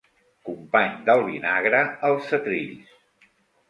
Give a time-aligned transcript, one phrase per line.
[0.47, 3.01] Company del vinagre als setrills.